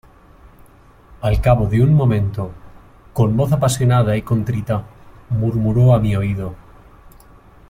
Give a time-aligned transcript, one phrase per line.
[1.21, 2.51] al cabo de un momento,
[3.13, 4.83] con voz apasionada y contrita,
[5.29, 6.55] murmuró a mi oído: